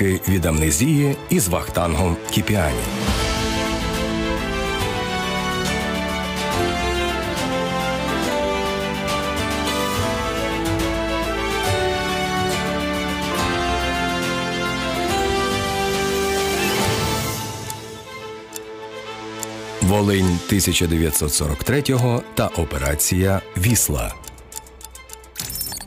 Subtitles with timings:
[0.00, 2.74] Ліки від амнезії із Вахтангом Кіпіані.
[19.82, 21.82] Волинь 1943
[22.34, 24.25] та операція Вісла.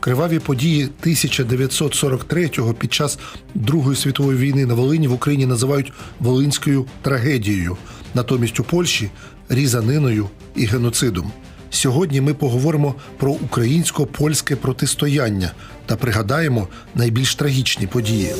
[0.00, 3.18] Криваві події 1943-го під час
[3.54, 7.76] Другої світової війни на Волині в Україні називають Волинською трагедією,
[8.14, 9.10] натомість у Польщі
[9.48, 11.32] різаниною і геноцидом.
[11.70, 15.52] Сьогодні ми поговоримо про українсько-польське протистояння
[15.86, 18.34] та пригадаємо найбільш трагічні події.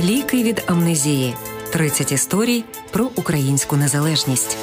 [0.00, 1.34] Ліки від амнезії.
[1.72, 4.56] 30 історій про українську незалежність.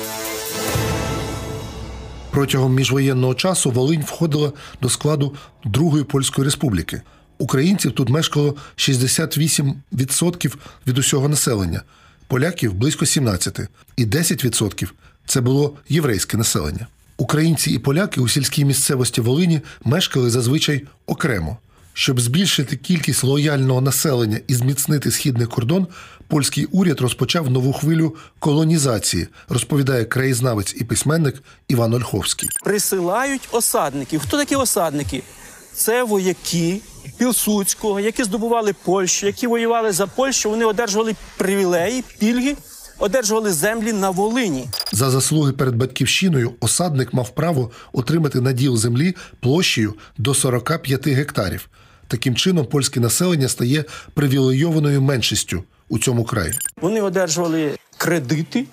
[2.33, 7.01] Протягом міжвоєнного часу Волинь входила до складу Другої Польської Республіки.
[7.37, 10.53] Українців тут мешкало 68%
[10.87, 11.81] від усього населення,
[12.27, 14.89] поляків близько 17%, і 10%
[15.25, 16.87] це було єврейське населення.
[17.17, 21.57] Українці і поляки у сільській місцевості Волині мешкали зазвичай окремо.
[21.93, 25.87] Щоб збільшити кількість лояльного населення і зміцнити східний кордон,
[26.27, 32.49] польський уряд розпочав нову хвилю колонізації, розповідає краєзнавець і письменник Іван Ольховський.
[32.63, 34.21] Присилають осадників.
[34.21, 35.23] Хто такі осадники?
[35.73, 36.81] Це вояки
[37.17, 40.49] Пілсудського, які здобували Польщу, які воювали за Польщу.
[40.49, 42.55] Вони одержували привілеї, пільги.
[42.99, 46.53] Одержували землі на Волині за заслуги перед батьківщиною.
[46.59, 51.69] Осадник мав право отримати наділ землі площею до 45 гектарів.
[52.07, 56.53] Таким чином, польське населення стає привілейованою меншістю у цьому краї.
[56.81, 58.65] Вони одержували кредити,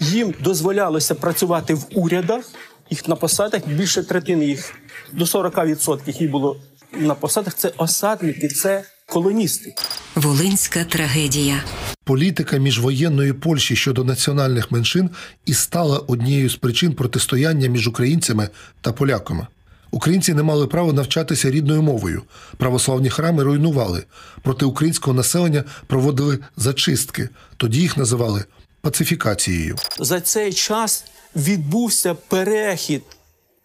[0.00, 2.44] їм дозволялося працювати в урядах.
[2.90, 4.74] Їх на посадах більше третини їх
[5.12, 6.56] до 40% їх було
[6.98, 7.54] на посадах.
[7.54, 9.74] Це осадники, це колоністи.
[10.14, 11.62] Волинська трагедія.
[12.04, 15.10] Політика міжвоєнної Польщі щодо національних меншин
[15.46, 18.48] і стала однією з причин протистояння між українцями
[18.80, 19.46] та поляками.
[19.90, 22.22] Українці не мали права навчатися рідною мовою.
[22.56, 24.04] Православні храми руйнували.
[24.42, 27.28] Проти українського населення проводили зачистки.
[27.56, 28.44] Тоді їх називали
[28.80, 29.76] пацифікацією.
[29.98, 31.04] За цей час
[31.36, 33.02] відбувся перехід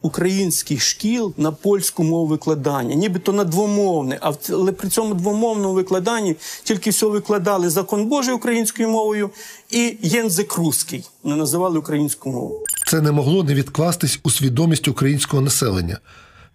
[0.02, 4.20] українських шкіл на польську мову викладання, нібито на двомовне,
[4.50, 9.30] але при цьому двомовному викладанні тільки все викладали закон Божий українською мовою
[9.70, 12.64] і єнзик русський не називали українську мову.
[12.86, 15.98] Це не могло не відкластись у свідомість українського населення.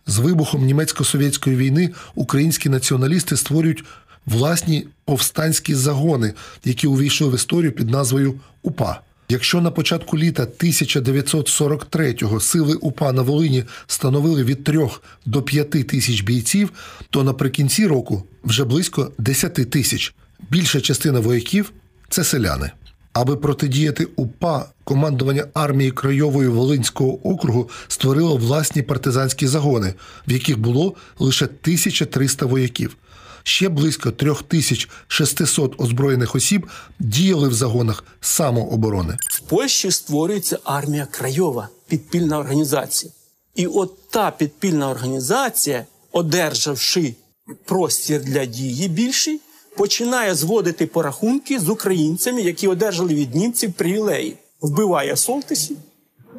[0.07, 3.85] З вибухом німецько-совєтської війни українські націоналісти створюють
[4.27, 9.01] власні повстанські загони, які увійшли в історію під назвою УПА.
[9.29, 14.89] Якщо на початку літа 1943-го сили УПА на Волині становили від 3
[15.27, 16.73] до 5 тисяч бійців,
[17.11, 20.15] то наприкінці року вже близько 10 тисяч.
[20.51, 21.73] Більша частина вояків
[22.09, 22.71] це селяни.
[23.13, 29.95] Аби протидіяти УПА, командування армії Крайової Волинського округу створило власні партизанські загони,
[30.29, 32.97] в яких було лише 1300 вояків.
[33.43, 36.67] Ще близько 3600 озброєних осіб
[36.99, 39.19] діяли в загонах самооборони.
[39.31, 43.13] В Польщі створюється армія Крайова, підпільна організація.
[43.55, 47.15] І от та підпільна організація, одержавши
[47.65, 49.41] простір для дії більший,
[49.77, 54.37] починає зводити порахунки з українцями, які одержали від німців привілеї.
[54.61, 55.77] Вбиває солтисів,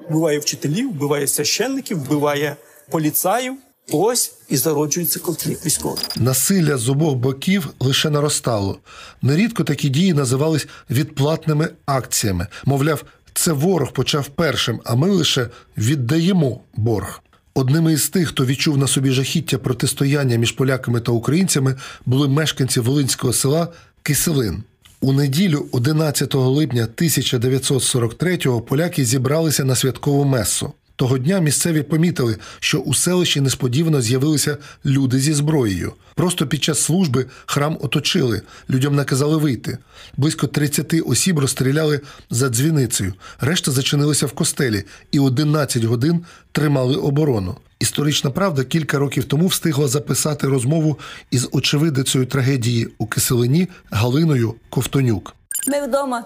[0.10, 2.56] вбиває вчителів, вбиває священників, вбиває
[2.90, 3.54] поліцаїв.
[3.92, 6.04] Ось і зароджується конфлікт військовий.
[6.16, 8.78] Насилля з обох боків лише наростало.
[9.22, 12.48] Нерідко такі дії називались відплатними акціями.
[12.66, 13.04] Мовляв,
[13.34, 17.22] це ворог почав першим, а ми лише віддаємо борг.
[17.54, 21.76] Одними із тих, хто відчув на собі жахіття протистояння між поляками та українцями,
[22.06, 23.68] були мешканці волинського села
[24.04, 24.64] Киселин.
[25.02, 30.74] У неділю, 11 липня 1943-го, поляки зібралися на святкову месу.
[31.02, 35.94] Того дня місцеві помітили, що у селищі несподівано з'явилися люди зі зброєю.
[36.16, 39.78] Просто під час служби храм оточили, людям наказали вийти.
[40.18, 47.56] Близько 30 осіб розстріляли за дзвіницею, решта зачинилися в костелі і 11 годин тримали оборону.
[47.80, 51.00] Історична правда кілька років тому встигла записати розмову
[51.32, 55.36] із очевидицею трагедії у Киселині Галиною Ковтонюк.
[55.68, 56.24] Ми вдома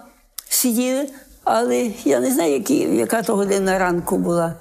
[0.48, 1.06] сиділи,
[1.46, 4.54] але я не знаю, які, яка то година ранку була.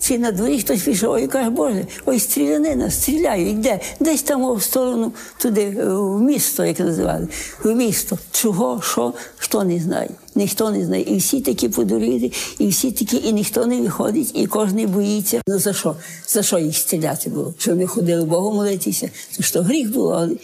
[0.00, 3.80] Чи на дворі хтось пішов і каже, Боже, ой, стрілянина, стріляю, йде.
[4.00, 7.28] Десь там в сторону туди, е, в місто, як називали,
[7.62, 8.18] в місто.
[8.32, 10.10] Чого, що, хто не знає.
[10.34, 11.02] Ніхто не знає.
[11.02, 15.40] І всі такі подуріли, і всі такі, і ніхто не виходить, і кожен боїться.
[15.48, 15.96] Ну за що?
[16.26, 17.54] За що їх стріляти було?
[17.58, 19.10] Щоб ми ходили Богу молитися?
[19.30, 20.34] Це що гріх було, але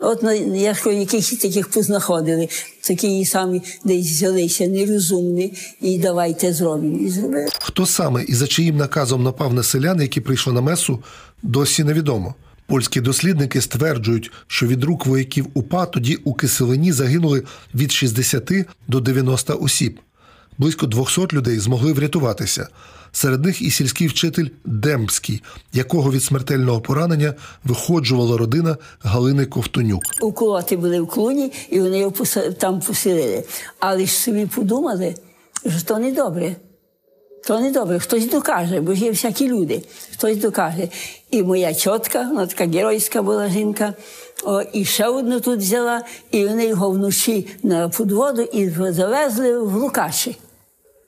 [0.00, 2.48] От на якщо якихось таких познаходили,
[2.80, 6.98] такі самі десь взялися нерозумні, і давайте зробимо.
[6.98, 7.48] І зробили.
[7.60, 11.02] Хто саме і за чиїм наказом напав на селян, які прийшли на месу,
[11.42, 12.34] досі невідомо.
[12.66, 17.42] Польські дослідники стверджують, що від рук вояків УПА тоді у Киселині загинули
[17.74, 18.52] від 60
[18.88, 20.00] до 90 осіб.
[20.58, 22.68] Близько 200 людей змогли врятуватися.
[23.12, 25.42] Серед них і сільський вчитель Дембський,
[25.72, 30.02] якого від смертельного поранення виходжувала родина Галини Ковтонюк.
[30.20, 32.12] Уколоти були в клуні, і вони його
[32.58, 33.44] там поселили.
[33.78, 35.14] Але ж собі подумали,
[35.66, 36.56] що то не добре.
[37.46, 39.82] То не добре, хтось докаже, бо є всякі люди,
[40.12, 40.88] хтось докаже.
[41.30, 43.94] І моя чотка, вона така геройська була жінка,
[44.44, 49.74] о, і ще одну тут взяла, і вони його вночі на подводу і завезли в
[49.74, 50.36] Лукаші.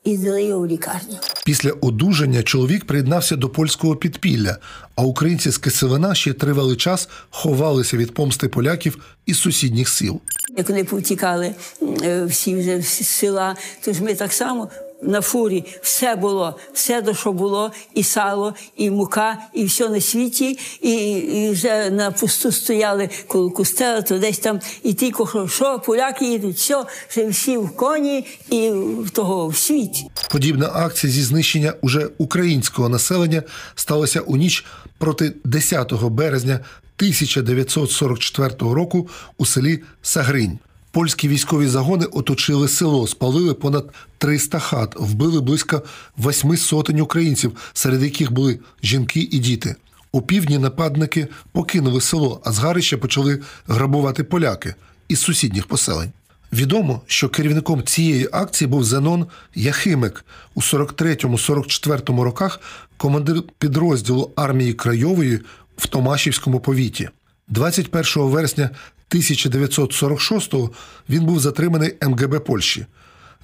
[0.09, 1.17] І здали його в лікарню.
[1.45, 4.57] Після одужання чоловік приєднався до польського підпілля,
[4.95, 10.21] а українці з Киселина ще тривалий час ховалися від помсти поляків із сусідніх сіл.
[10.57, 11.55] Як вони повтікали
[12.03, 14.69] е, всі вже з села, то ж ми так само
[15.03, 20.01] на фурі все було, все до що було, і сало, і мука, і все на
[20.01, 25.49] світі, і, і вже на пусту стояли коло костела, то десь там і тільки що,
[25.49, 30.11] що поляки їдуть, все, вже всі в коні і в того в світі.
[30.31, 33.43] Подібна акція зі знищення уже українського населення
[33.75, 34.65] сталася у ніч
[34.99, 36.61] проти 10 березня
[36.97, 40.59] 1944 року у селі Сагринь.
[40.91, 45.83] Польські військові загони оточили село, спалили понад 300 хат, вбили близько
[46.17, 49.77] восьми сотень українців, серед яких були жінки і діти.
[50.13, 54.75] У півдні нападники покинули село, а згарища почали грабувати поляки
[55.09, 56.13] із сусідніх поселень.
[56.53, 60.25] Відомо, що керівником цієї акції був Зенон Яхимик
[60.55, 62.61] у 43-44 роках
[62.97, 65.41] командир підрозділу армії Крайової
[65.77, 67.09] в Томашівському повіті.
[67.49, 68.71] 21 вересня
[69.11, 70.71] 1946-го
[71.09, 72.87] він був затриманий МГБ Польщі.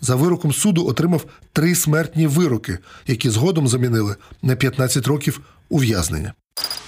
[0.00, 6.32] За вироком суду отримав три смертні вироки, які згодом замінили на 15 років ув'язнення.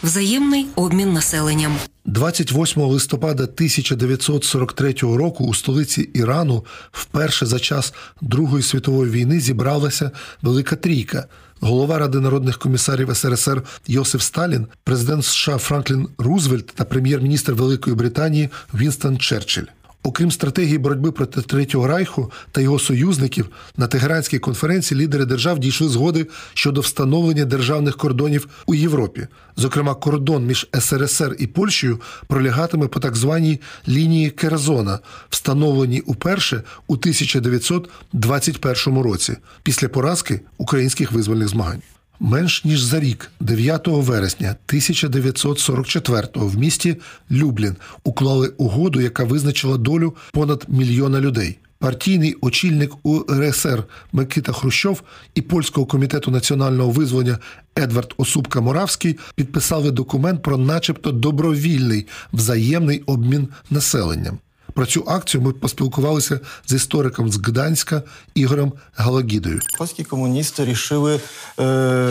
[0.02, 1.76] Взаємний обмін населенням.
[2.04, 10.10] 28 листопада 1943 року у столиці Ірану вперше за час Другої світової війни зібралася
[10.42, 11.26] Велика Трійка.
[11.60, 18.48] Голова Ради народних комісарів СРСР Йосиф Сталін, президент США Франклін Рузвельт та прем'єр-міністр Великої Британії
[18.74, 19.66] Вінстон Черчилль.
[20.06, 25.88] Окрім стратегії боротьби проти Третього Райху та його союзників, на Тегеранській конференції лідери держав дійшли
[25.88, 29.26] згоди щодо встановлення державних кордонів у Європі.
[29.56, 34.98] Зокрема, кордон між СРСР і Польщею пролягатиме по так званій лінії Керзона,
[35.30, 41.82] встановленій уперше у 1921 році після поразки українських визвольних змагань.
[42.20, 46.96] Менш ніж за рік, 9 вересня 1944-го в місті
[47.30, 51.58] Люблін уклали угоду, яка визначила долю понад мільйона людей.
[51.78, 55.02] Партійний очільник УРСР Микита Хрущов
[55.34, 57.38] і польського комітету національного визволення
[57.78, 64.38] Едвард Осупка Моравський підписали документ про, начебто, добровільний взаємний обмін населенням.
[64.76, 68.02] Про цю акцію ми поспілкувалися з істориком з Гданська
[68.34, 69.60] Ігорем Галагідою.
[69.78, 71.20] Польські комуністи рішили е,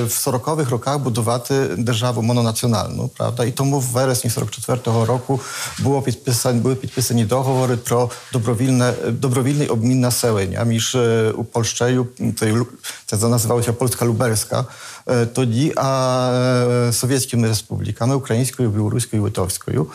[0.04, 3.46] в 40-х роках будувати державу мононаціональну, правда?
[3.46, 5.40] І тому в вересні 44-го року
[5.80, 13.28] було підписані, були підписані договори про добровільне, добровільний обмін населення між е, Польщею, це, це
[13.28, 14.66] називалося Польська Луберська, е,
[15.34, 16.32] тоді, а
[16.90, 19.88] е, совєтськими республіками, українською, білоруською, литовською,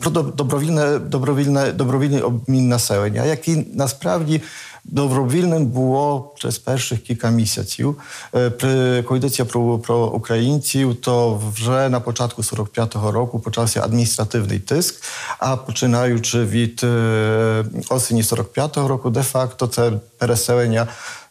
[0.00, 4.42] про доб- добровільне, добровільне, добровільний обмін населення, який насправді
[4.84, 7.96] Добровільним було через перших кілька місяців.
[8.34, 15.02] Е, При коаліція про, про українців, то вже на початку 45-го року почався адміністративний тиск.
[15.38, 20.88] А починаючи від е, осені 45-го року, де-факто це переселення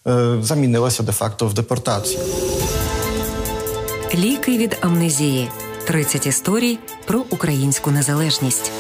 [0.08, 2.20] е, замінилося де-факто в депортацію.
[4.16, 5.50] Ліки від амнезії.
[5.88, 8.72] 30 історій про українську незалежність.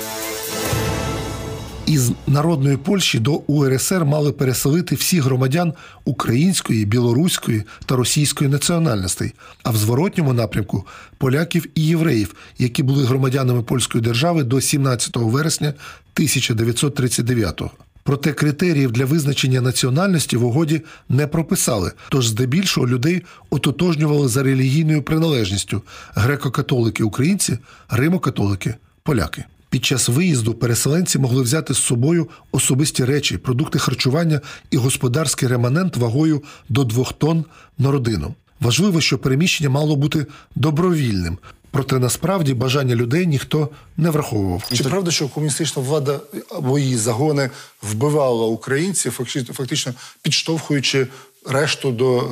[1.85, 5.73] Із народної Польщі до УРСР мали переселити всіх громадян
[6.05, 10.87] української, білоруської та російської національностей, а в зворотньому напрямку
[11.17, 15.73] поляків і євреїв, які були громадянами польської держави до 17 вересня
[16.15, 17.71] 1939-го.
[18.03, 25.03] Проте критеріїв для визначення національності в угоді не прописали, тож здебільшого людей ототожнювали за релігійною
[25.03, 25.81] приналежністю
[26.15, 27.57] греко-католики українці,
[27.89, 29.43] римо-католики поляки.
[29.73, 35.97] Під час виїзду переселенці могли взяти з собою особисті речі, продукти харчування і господарський реманент
[35.97, 37.45] вагою до двох тонн
[37.77, 38.33] на родину.
[38.59, 40.25] Важливо, що переміщення мало бути
[40.55, 41.37] добровільним.
[41.71, 44.63] Проте насправді бажання людей ніхто не враховував.
[44.73, 46.19] Чи правда, що комуністична влада
[46.55, 47.49] або її загони
[47.91, 51.07] вбивала українців, факти- фактично підштовхуючи
[51.49, 52.23] решту до е,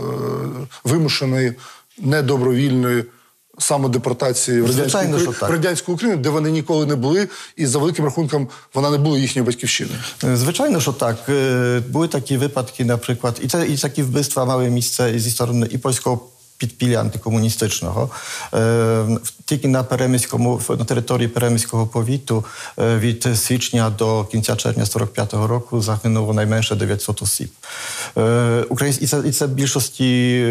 [0.84, 1.54] вимушеної
[1.98, 3.04] недобровільної
[3.62, 7.80] самодепортації в радянську, Звичайно, Украї- в радянську Україну, де вони ніколи не були, і за
[7.80, 9.98] великим рахунком вона не була їхньою батьківщиною?
[10.34, 11.18] Звичайно, що так.
[11.30, 15.78] Е, Були такі випадки, наприклад, і це і такі вбивства мали місце зі сторони і
[15.78, 16.20] польського
[16.58, 18.10] підпілля антикомуністичного.
[18.54, 19.06] Е,
[19.46, 22.46] Тільки на переміському на території переміського повіту
[22.80, 27.50] е, від січня до кінця червня 45-го року загинуло найменше 900 осіб.
[28.18, 28.66] Е,
[29.02, 30.46] І це, і це більшості.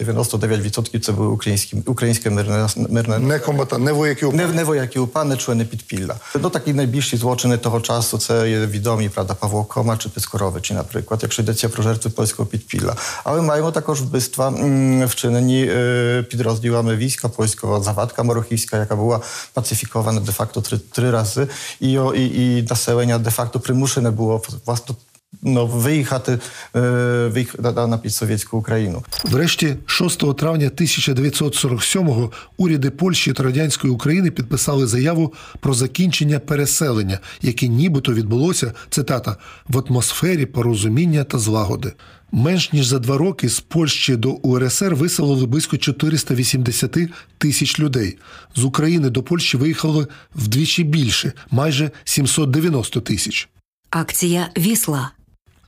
[0.00, 4.36] Е, 99% це були українські, українське мирне, мирне Не комбата, не вояки УПА.
[4.36, 6.14] не, не вояки УПА, не члени підпілля.
[6.40, 11.20] Ну такі найбільші злочини того часу це є відомі, правда, Павло Кома чи Пискоровичі, наприклад,
[11.22, 12.96] якщо йдеться про жертви польського підпілля.
[13.24, 19.20] Але маємо також вбивства м, вчинені е, підрозділами війська польського, Завадка Морохівська, яка була
[19.52, 21.46] пацифікована де-факто три, три рази,
[21.80, 24.94] і, о, і, і населення де-факто примушене було власне
[25.42, 26.38] no, виїхати,
[26.76, 29.04] е, на, на підсовєтську Україну.
[29.24, 37.68] Врешті, 6 травня 1947-го уряди Польщі та радянської України підписали заяву про закінчення переселення, яке
[37.68, 39.36] нібито відбулося цитата
[39.68, 41.92] в атмосфері порозуміння та злагоди.
[42.32, 46.96] Менш ніж за два роки з Польщі до УРСР виселили близько 480
[47.38, 48.18] тисяч людей.
[48.56, 53.48] З України до Польщі виїхали вдвічі більше майже 790 тисяч.
[53.90, 55.10] Акція Вісла.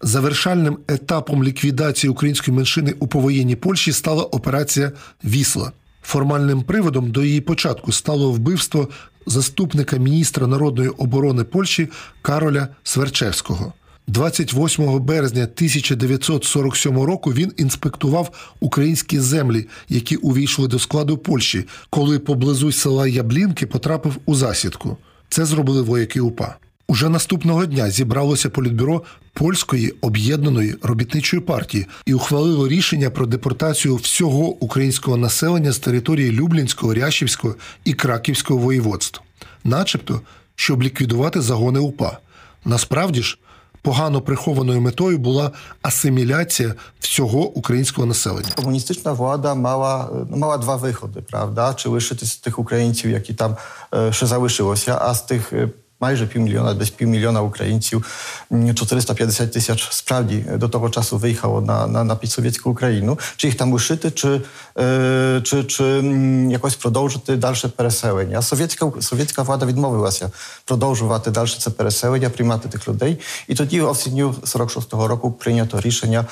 [0.01, 4.93] Завершальним етапом ліквідації української меншини у повоєнній Польщі стала операція
[5.25, 5.73] Вісла.
[6.03, 8.89] Формальним приводом до її початку стало вбивство
[9.27, 11.89] заступника міністра народної оборони Польщі
[12.23, 13.73] Кароля Сверчевського.
[14.09, 22.73] 28 березня 1947 року він інспектував українські землі, які увійшли до складу Польщі, коли поблизу
[22.73, 24.97] села Яблінки потрапив у засідку.
[25.29, 26.57] Це зробили вояки УПА.
[26.89, 29.03] Уже наступного дня зібралося політбюро
[29.33, 36.95] польської об'єднаної робітничої партії і ухвалило рішення про депортацію всього українського населення з території Люблінського,
[36.95, 39.21] Рящівського і Краківського воєводств,
[39.65, 40.21] начебто,
[40.55, 42.19] щоб ліквідувати загони УПА.
[42.65, 43.39] Насправді ж,
[43.83, 45.51] погано прихованою метою була
[45.83, 48.49] асиміляція всього українського населення.
[48.57, 51.75] Комуністична влада мала, ну, мала два виходи, правда?
[51.75, 53.57] Чи лишити з тих українців, які там
[53.95, 55.69] е, ще залишилося, а з тих е,
[56.01, 58.07] майже півмільйона, десь півмільйона українців,
[58.53, 63.19] м, 450 тисяч справді до того часу виїхало на, на, на підсовєтську Україну.
[63.37, 64.41] Чи їх там лишити, чи,
[64.79, 68.43] е, чи, чи м, якось продовжити далі переселення?
[68.43, 70.31] Совєтська, совєтська влада відмовилася
[70.65, 73.19] продовжувати далі це переселення, приймати тих людей.
[73.49, 76.25] І тоді в осінню 46-го року прийнято рішення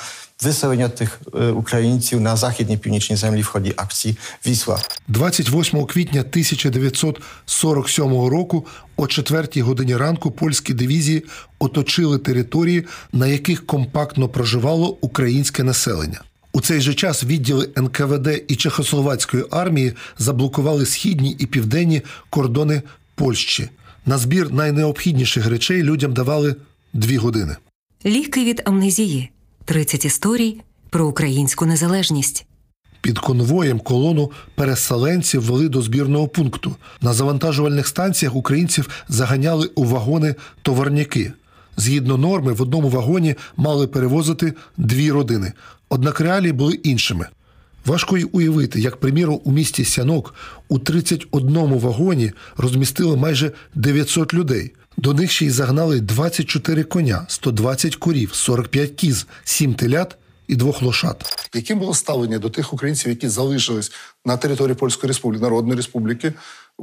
[0.43, 4.81] виселення тих е, українців на західній північній землі в ході акції Вісла.
[5.07, 8.65] 28 квітня 1947 року
[8.95, 11.25] о 4 годині ранку польські дивізії
[11.59, 16.21] оточили території, на яких компактно проживало українське населення.
[16.53, 22.81] У цей же час відділи НКВД і Чехословацької армії заблокували східні і південні кордони
[23.15, 23.69] Польщі.
[24.05, 26.55] На збір найнеобхідніших речей людям давали
[26.93, 27.55] дві години.
[28.05, 29.29] Ліки від амнезії.
[29.65, 32.45] 30 історій про українську незалежність.
[33.01, 36.75] Під конвоєм колону переселенців вели до збірного пункту.
[37.01, 41.33] На завантажувальних станціях українців заганяли у вагони товарняки.
[41.77, 45.53] Згідно норми, в одному вагоні мали перевозити дві родини.
[45.89, 47.27] Однак реалії були іншими.
[47.85, 50.33] Важко й уявити, як, приміром, у місті Сянок
[50.67, 54.73] у 31 вагоні розмістили майже 900 людей.
[54.97, 60.81] До них ще й загнали 24 коня, 120 курів, 45 кіз, 7 телят і двох
[60.81, 61.49] лошад.
[61.53, 63.91] Яким було ставлення до тих українців, які залишились
[64.25, 66.33] на території Польської Республіки, Народної Республіки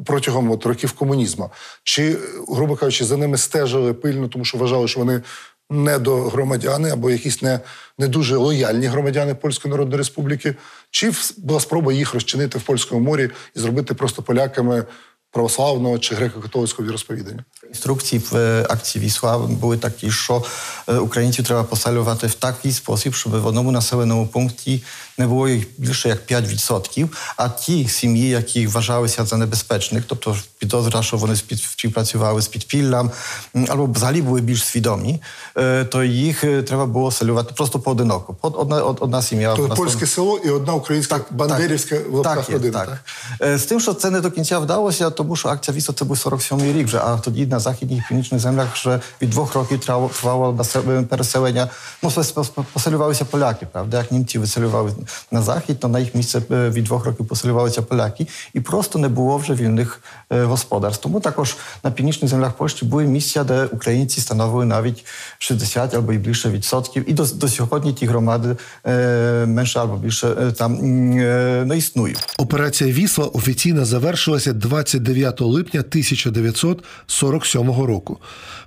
[0.05, 1.51] протягом от, років комунізму?
[1.83, 5.23] Чи, грубо кажучи, за ними стежили пильно, тому що вважали, що вони
[5.71, 7.61] недогромадяни або якісь не,
[7.99, 10.55] не дуже лояльні громадяни Польської Народної Республіки?
[10.91, 14.85] Чи була спроба їх розчинити в польському морі і зробити просто поляками
[15.33, 17.45] православного чи греко-католицького віросповідання?
[17.69, 20.45] Інструкції в е, акції Вісла були такі, що
[20.89, 24.83] е, українців треба посалювати в такий спосіб, щоб в одному населеному пункті
[25.23, 31.03] не було їх більше як 5%, а ті сім'ї, які вважалися за небезпечних, тобто підозра,
[31.03, 33.11] що вони спів- співпрацювали з підпіллям,
[33.57, 35.21] м, або взагалі були більш свідомі,
[35.59, 38.37] е, то їх е, треба було селювати просто поодиноко.
[38.43, 39.55] Од- Одна, од- одна сім'я.
[39.57, 42.79] То в населеному- польське село і одна українська бандерівська в лапках так, є, родина.
[42.87, 42.99] так.
[43.43, 46.17] Е, З тим, що це не до кінця вдалося, тому що акція Віса це був
[46.17, 50.55] 47-й рік вже, а тоді на західних і північних землях вже від двох років тривало
[51.09, 51.69] переселення.
[52.03, 52.13] Ну,
[52.73, 53.99] поселювалися поляки, правда?
[53.99, 54.93] Як німці виселювали
[55.31, 59.37] на захід, то на їх місце від двох років поселювалися поляки, і просто не було
[59.37, 60.01] вже вільних
[60.31, 61.03] господарств.
[61.03, 65.05] Тому також на північних землях Польщі були місця, де українці становили навіть
[65.39, 67.11] 60 або і більше відсотків.
[67.11, 70.75] І до, до сьогодні ті громади е, менше або більше е, там
[71.19, 72.19] е, не існують.
[72.39, 78.19] Операція Вісла офіційно завершилася 29 липня 1947 року.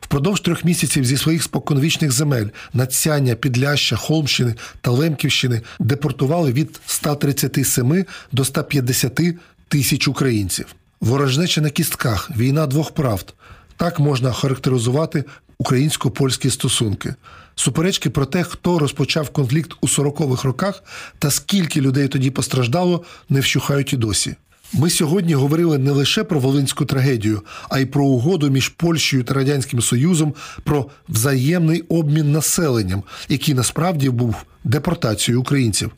[0.01, 8.05] Впродовж трьох місяців зі своїх споконвічних земель Надцяння, Підляща, Холмщини та Лемківщини депортували від 137
[8.31, 9.21] до 150
[9.67, 10.65] тисяч українців.
[11.01, 13.33] Ворожнеча на кістках, війна двох правд.
[13.77, 15.23] Так можна характеризувати
[15.57, 17.15] українсько польські стосунки.
[17.55, 20.83] Суперечки про те, хто розпочав конфлікт у 40-х роках
[21.19, 24.35] та скільки людей тоді постраждало, не вщухають і досі.
[24.73, 29.33] Ми сьогодні говорили не лише про волинську трагедію, а й про угоду між Польщею та
[29.33, 35.91] Радянським Союзом про взаємний обмін населенням, який насправді був депортацією українців.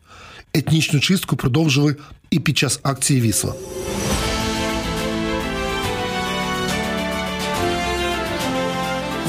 [0.54, 1.96] Етнічну чистку продовжили
[2.30, 3.54] і під час акції Вісла.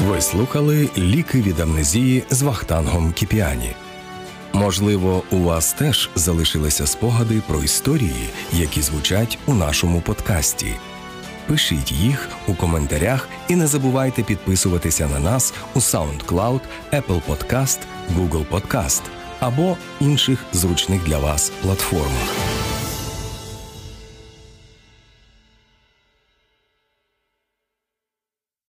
[0.07, 3.71] Ви слухали ліки від амнезії з Вахтангом Кіпіані.
[4.53, 10.73] Можливо, у вас теж залишилися спогади про історії, які звучать у нашому подкасті.
[11.47, 16.59] Пишіть їх у коментарях і не забувайте підписуватися на нас у SoundCloud,
[16.93, 17.79] Apple Podcast,
[18.17, 19.01] Google Podcast
[19.39, 22.58] або інших зручних для вас платформах.